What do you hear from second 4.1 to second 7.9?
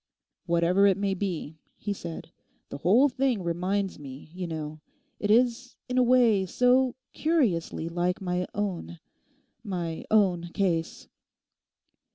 you know—it is in a way so curiously